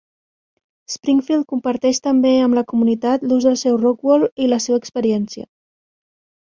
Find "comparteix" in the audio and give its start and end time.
1.51-2.01